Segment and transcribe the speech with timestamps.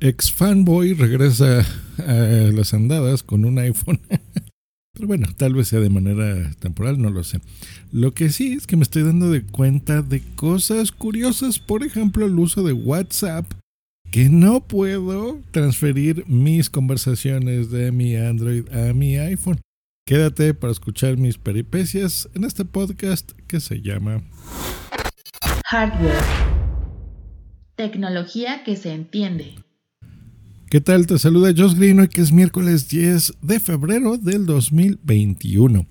[0.00, 1.66] Ex fanboy regresa
[1.98, 2.12] a
[2.52, 4.00] las andadas con un iPhone.
[4.92, 7.40] Pero bueno, tal vez sea de manera temporal, no lo sé.
[7.92, 12.26] Lo que sí es que me estoy dando de cuenta de cosas curiosas, por ejemplo,
[12.26, 13.52] el uso de WhatsApp
[14.10, 19.60] que no puedo transferir mis conversaciones de mi Android a mi iPhone.
[20.06, 24.22] Quédate para escuchar mis peripecias en este podcast que se llama
[25.66, 26.24] Hardware.
[27.76, 29.54] Tecnología que se entiende.
[30.70, 31.06] ¿Qué tal?
[31.06, 35.86] Te saluda Josh Green hoy que es miércoles 10 de febrero del 2021.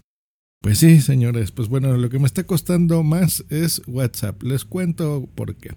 [0.62, 4.44] Pues sí, señores, pues bueno, lo que me está costando más es WhatsApp.
[4.44, 5.72] Les cuento por qué.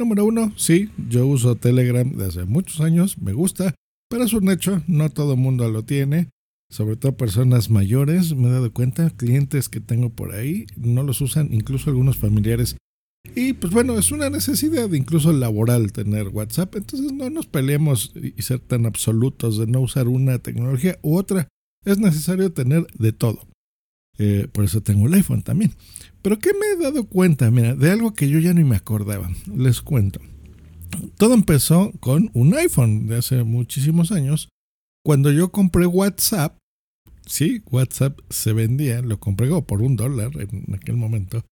[0.00, 3.76] Número uno, sí, yo uso Telegram desde muchos años, me gusta,
[4.10, 6.30] pero es un hecho, no todo el mundo lo tiene,
[6.68, 11.20] sobre todo personas mayores, me he dado cuenta, clientes que tengo por ahí no los
[11.20, 12.76] usan, incluso algunos familiares.
[13.34, 18.40] Y pues bueno, es una necesidad incluso laboral tener WhatsApp, entonces no nos peleemos y
[18.42, 21.48] ser tan absolutos de no usar una tecnología u otra,
[21.84, 23.46] es necesario tener de todo.
[24.18, 25.72] Eh, por eso tengo el iPhone también.
[26.22, 27.50] Pero ¿qué me he dado cuenta?
[27.50, 29.30] Mira, de algo que yo ya ni me acordaba.
[29.54, 30.20] Les cuento.
[31.16, 34.48] Todo empezó con un iPhone de hace muchísimos años.
[35.04, 36.56] Cuando yo compré WhatsApp,
[37.26, 41.44] sí, WhatsApp se vendía, lo compré por un dólar en aquel momento.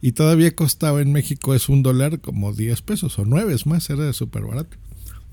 [0.00, 3.90] Y todavía costaba en México es un dólar como 10 pesos o 9 es más,
[3.90, 4.76] era súper barato.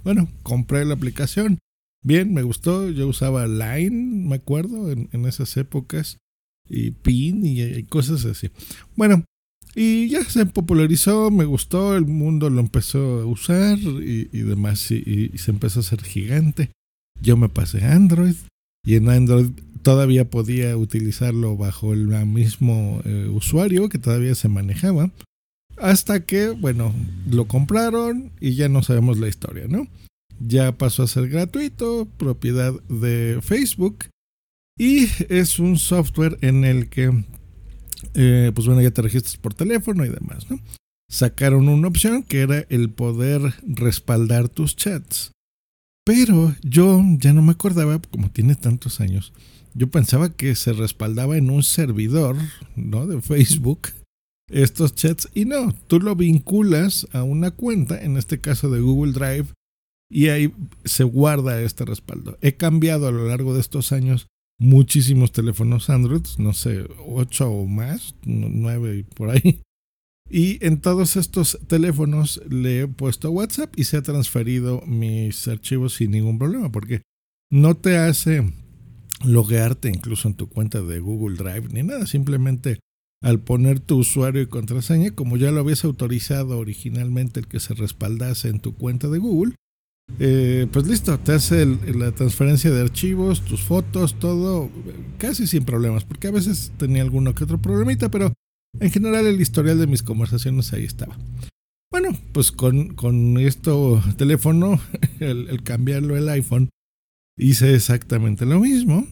[0.03, 1.59] Bueno, compré la aplicación.
[2.03, 2.89] Bien, me gustó.
[2.89, 6.17] Yo usaba Line, me acuerdo, en, esas épocas
[6.69, 8.49] y pin y, cosas así.
[8.95, 9.23] Bueno,
[9.75, 15.31] y ya se popularizó, me gustó, el mundo lo empezó a usar y, demás, y,
[15.35, 16.71] se empezó a hacer gigante.
[17.21, 18.35] Yo me pasé a Android
[18.85, 19.49] y en Android
[19.85, 25.11] todavía podía utilizarlo bajo el mismo eh, usuario que todavía se manejaba.
[25.77, 26.91] Hasta que, bueno,
[27.29, 29.87] lo compraron y ya no sabemos la historia, ¿no?
[30.39, 34.05] Ya pasó a ser gratuito, propiedad de Facebook
[34.75, 37.23] y es un software en el que,
[38.15, 40.59] eh, pues bueno, ya te registras por teléfono y demás, ¿no?
[41.11, 45.31] Sacaron una opción que era el poder respaldar tus chats.
[46.03, 49.31] Pero yo ya no me acordaba, como tiene tantos años,
[49.75, 52.37] yo pensaba que se respaldaba en un servidor,
[52.75, 53.05] ¿no?
[53.05, 53.89] De Facebook,
[54.49, 55.29] estos chats.
[55.33, 59.47] Y no, tú lo vinculas a una cuenta, en este caso de Google Drive,
[60.09, 60.53] y ahí
[60.85, 62.37] se guarda este respaldo.
[62.41, 64.27] He cambiado a lo largo de estos años
[64.57, 69.61] muchísimos teléfonos Android, no sé, 8 o más, 9 y por ahí.
[70.29, 75.95] Y en todos estos teléfonos le he puesto WhatsApp y se ha transferido mis archivos
[75.95, 77.01] sin ningún problema, porque
[77.51, 78.43] no te hace
[79.25, 82.79] loguearte incluso en tu cuenta de Google Drive ni nada, simplemente
[83.21, 87.73] al poner tu usuario y contraseña, como ya lo habías autorizado originalmente el que se
[87.73, 89.55] respaldase en tu cuenta de Google,
[90.19, 94.69] eh, pues listo, te hace la transferencia de archivos, tus fotos, todo
[95.17, 98.31] casi sin problemas, porque a veces tenía alguno que otro problemita, pero
[98.79, 101.17] en general el historial de mis conversaciones ahí estaba.
[101.91, 104.79] Bueno, pues con, con esto teléfono,
[105.19, 106.69] el, el cambiarlo el iPhone,
[107.37, 109.07] hice exactamente lo mismo.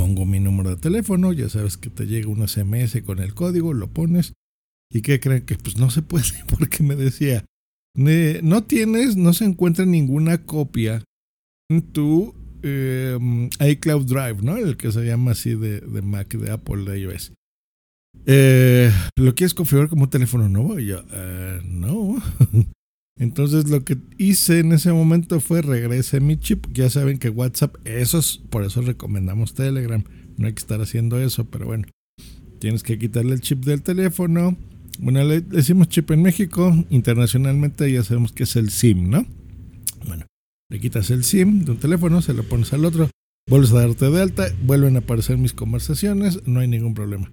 [0.00, 3.74] Pongo mi número de teléfono, ya sabes que te llega un SMS con el código,
[3.74, 4.32] lo pones.
[4.90, 6.24] ¿Y qué creen que pues no se puede?
[6.48, 7.44] Porque me decía,
[7.94, 11.04] no tienes, no se encuentra ninguna copia
[11.70, 14.56] en tu em, iCloud Drive, ¿no?
[14.56, 17.34] El que se llama así de, Mac, de Apple, de iOS.
[18.24, 20.80] Eh, ¿Lo quieres configurar como teléfono nuevo?
[20.80, 22.16] Y yo, eh, no.
[23.20, 26.66] Entonces lo que hice en ese momento fue regrese mi chip.
[26.72, 30.02] Ya saben que WhatsApp, eso es, por eso recomendamos Telegram.
[30.36, 31.86] No hay que estar haciendo eso, pero bueno.
[32.58, 34.56] Tienes que quitarle el chip del teléfono
[35.02, 39.26] bueno, le decimos chip en México, internacionalmente ya sabemos que es el SIM, ¿no?
[40.06, 40.26] Bueno,
[40.68, 43.08] le quitas el SIM de un teléfono, se lo pones al otro,
[43.48, 47.30] vuelves a darte de alta, vuelven a aparecer mis conversaciones, no hay ningún problema.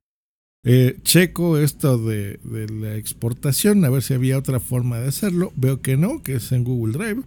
[0.70, 5.54] Eh, checo esto de, la exportación, a ver si había otra forma de hacerlo.
[5.56, 7.24] Veo que no, que es en Google Drive.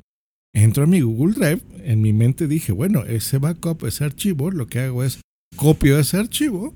[0.52, 4.66] Entro a mi Google Drive, en mi mente dije, bueno, ese backup, ese archivo, lo
[4.66, 5.20] que hago es
[5.56, 6.74] copio ese archivo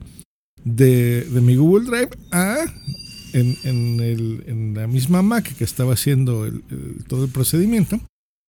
[0.64, 2.64] de, mi Google Drive a
[3.34, 6.50] en, la misma Mac que estaba haciendo
[7.08, 8.00] todo el procedimiento,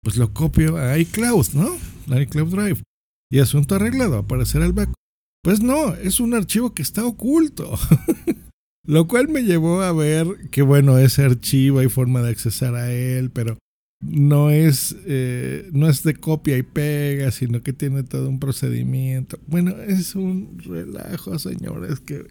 [0.02, 1.78] pues lo copio a iCloud, ¿no?
[2.14, 2.82] A iCloud Drive.
[3.30, 5.01] Y asunto arreglado, aparecerá el backup.
[5.42, 7.74] Pues no, es un archivo que está oculto.
[8.86, 12.92] Lo cual me llevó a ver que, bueno, ese archivo hay forma de accesar a
[12.92, 13.58] él, pero
[14.00, 19.38] no es, eh, no es de copia y pega, sino que tiene todo un procedimiento.
[19.46, 22.26] Bueno, es un relajo, señores, que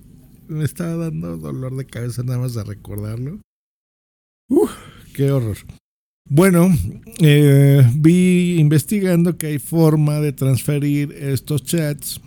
[0.47, 3.39] me estaba dando dolor de cabeza nada más de recordarlo.
[4.49, 4.71] Uf,
[5.13, 5.57] qué horror.
[6.29, 6.69] Bueno,
[7.19, 12.21] eh, vi investigando que hay forma de transferir estos chats,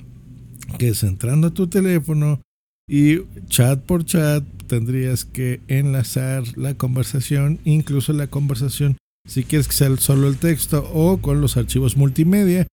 [0.79, 2.41] que es entrando a tu teléfono,
[2.89, 9.75] y chat por chat tendrías que enlazar la conversación, incluso la conversación, si quieres que
[9.75, 12.67] sea solo el texto o con los archivos multimedia,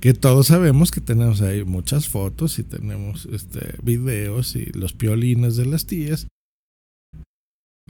[0.00, 5.56] que todos sabemos que tenemos ahí muchas fotos y tenemos este, videos y los piolines
[5.56, 6.28] de las tías.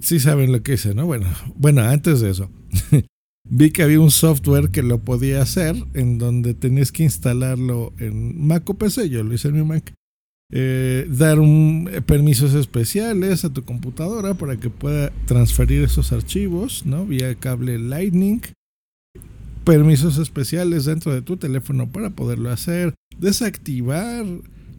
[0.00, 1.06] Sí saben lo que hice, ¿no?
[1.06, 1.26] Bueno,
[1.56, 2.50] bueno, antes de eso,
[3.50, 8.46] vi que había un software que lo podía hacer en donde tenías que instalarlo en
[8.46, 9.94] Mac o PC, yo lo hice en mi Mac
[10.50, 17.04] eh, dar eh, permisos especiales a tu computadora para que pueda transferir esos archivos, ¿no?
[17.04, 18.40] Vía cable Lightning.
[19.64, 22.94] Permisos especiales dentro de tu teléfono para poderlo hacer.
[23.18, 24.24] Desactivar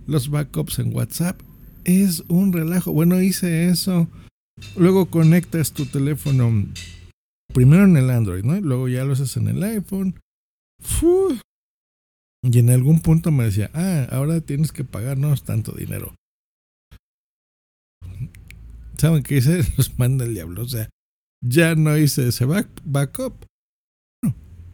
[0.07, 1.39] los backups en WhatsApp.
[1.83, 2.92] Es un relajo.
[2.92, 4.07] Bueno, hice eso.
[4.75, 6.66] Luego conectas tu teléfono
[7.54, 8.60] primero en el Android, ¿no?
[8.60, 10.19] Luego ya lo haces en el iPhone.
[12.42, 16.16] Y en algún punto me decía, ah, ahora tienes que pagarnos tanto dinero.
[18.98, 19.63] ¿Saben qué hice?
[19.78, 20.63] Los manda el diablo.
[20.63, 20.90] O sea,
[21.42, 23.46] ya no hice ese backup.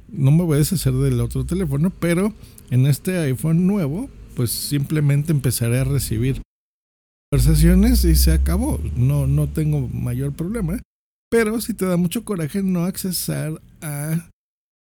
[0.08, 2.34] no me voy a deshacer del otro teléfono, pero
[2.70, 6.42] en este iPhone nuevo, pues simplemente empezaré a recibir
[7.30, 8.80] conversaciones y se acabó.
[8.96, 10.80] No, no tengo mayor problema.
[11.36, 14.30] Pero si te da mucho coraje no accesar a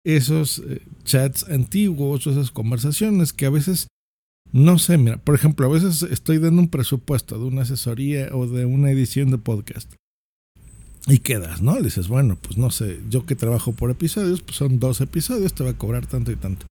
[0.05, 3.87] esos eh, chats antiguos o esas conversaciones que a veces,
[4.51, 8.49] no sé, mira, por ejemplo, a veces estoy dando un presupuesto de una asesoría o
[8.49, 9.95] de una edición de podcast.
[11.07, 11.77] Y quedas, ¿no?
[11.77, 15.55] Le dices, bueno, pues no sé, yo que trabajo por episodios, pues son dos episodios,
[15.55, 16.67] te va a cobrar tanto y tanto.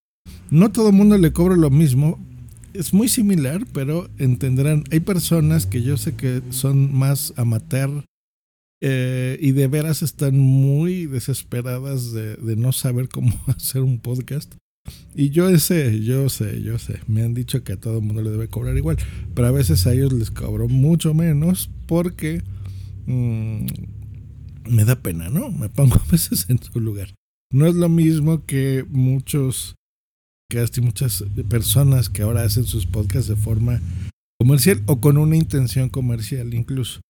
[0.51, 2.19] No todo el mundo le cobra lo mismo,
[2.73, 8.03] es muy similar, pero entenderán, hay personas que yo sé que son más amateur
[8.81, 14.55] eh, y de veras están muy desesperadas de, no saber cómo hacer un podcast.
[15.13, 16.99] Y yo sé, yo sé, yo sé.
[17.07, 18.97] Me han dicho que a todo el mundo le debe cobrar igual.
[19.35, 22.41] Pero a veces a ellos les cobro mucho menos porque
[23.05, 23.65] mm,
[24.69, 25.51] me da pena, ¿no?
[25.51, 27.13] Me pongo a veces en su lugar.
[27.51, 29.75] No es lo mismo que muchos,
[30.49, 33.81] casi muchas personas que ahora hacen sus podcasts de forma
[34.39, 37.01] comercial o con una intención comercial incluso.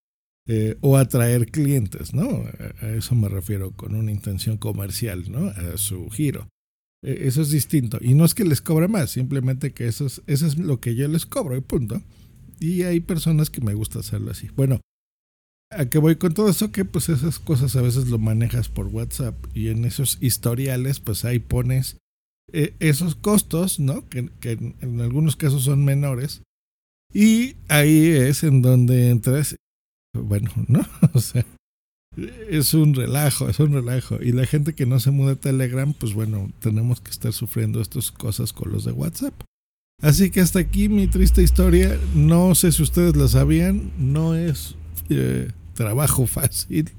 [0.52, 2.44] Eh, o atraer clientes, ¿no?
[2.82, 5.46] A eso me refiero con una intención comercial, ¿no?
[5.50, 6.50] A su giro.
[7.04, 8.00] E, eso es distinto.
[8.02, 10.96] Y no es que les cobre más, simplemente que eso es, eso es lo que
[10.96, 12.02] yo les cobro y punto.
[12.60, 14.50] Y hay personas que me gusta hacerlo así.
[14.56, 14.82] Bueno,
[15.70, 16.72] ¿a qué voy con todo eso?
[16.72, 21.26] Que pues esas cosas a veces lo manejas por WhatsApp y en esos historiales pues
[21.26, 21.98] ahí pones
[22.52, 24.10] eh, esos costos, ¿no?
[24.10, 26.42] Que, que en algunos casos son menores.
[27.14, 29.56] Y ahí es en donde entras
[30.14, 30.82] bueno, ¿no?
[31.14, 31.46] O sea,
[32.50, 34.22] es un relajo, es un relajo.
[34.22, 37.82] Y la gente que no se muda a Telegram, pues bueno, tenemos que estar sufriendo
[37.82, 39.34] estas cosas con los de WhatsApp.
[40.02, 41.98] Así que hasta aquí mi triste historia.
[42.16, 44.76] No sé si ustedes la sabían, no es
[45.10, 46.92] eh, trabajo fácil.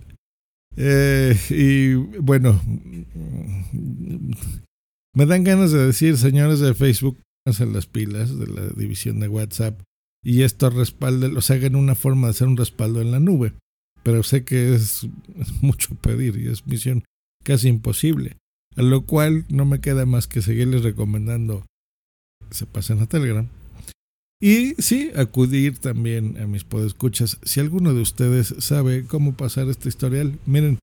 [0.77, 2.61] Eh, y bueno,
[5.15, 9.29] me dan ganas de decir, señores de Facebook, hacen las pilas de la división de
[9.29, 9.81] WhatsApp
[10.23, 13.55] y esto respalde, o sea, hagan una forma de hacer un respaldo en la nube.
[14.03, 15.07] Pero sé que es,
[15.61, 17.05] mucho pedir y es misión
[17.45, 18.37] casi imposible.
[18.77, 21.65] A lo cual no me queda más que seguirles recomendando
[22.49, 23.49] que se pasen a Telegram.
[24.41, 27.39] Y sí, acudir también a mis podescuchas.
[27.43, 30.79] Si alguno de ustedes sabe cómo pasar este historial, miren,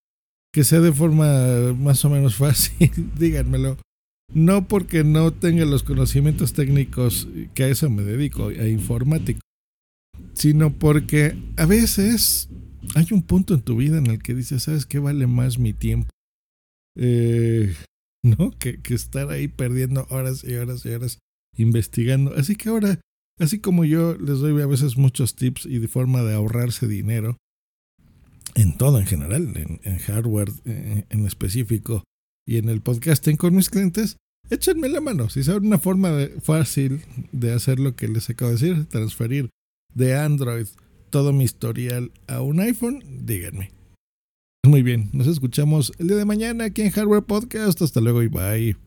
[0.53, 3.77] que sea de forma más o menos fácil, díganmelo.
[4.33, 9.39] No porque no tenga los conocimientos técnicos que a eso me dedico, a informático,
[10.33, 12.49] sino porque a veces
[12.95, 15.73] hay un punto en tu vida en el que dices, ¿sabes qué vale más mi
[15.73, 16.09] tiempo?
[16.97, 17.73] Eh,
[18.23, 18.51] ¿No?
[18.51, 21.19] Que, estar ahí perdiendo horas y horas y horas
[21.55, 22.33] investigando.
[22.35, 22.99] Así que ahora,
[23.39, 27.37] así como yo les doy a veces muchos tips y de forma de ahorrarse dinero,
[28.55, 32.03] en todo en general, en, hardware en específico,
[32.47, 34.17] y en el podcasting con mis clientes,
[34.49, 35.29] échenme la mano.
[35.29, 36.11] Si saben una forma
[36.41, 37.01] fácil
[37.31, 39.49] de hacer lo que les acabo de decir, transferir
[39.93, 40.67] de Android
[41.09, 43.71] todo mi historial a un iPhone, díganme.
[44.65, 47.81] Muy bien, nos escuchamos el día de mañana aquí en Hardware Podcast.
[47.81, 48.86] Hasta luego y bye.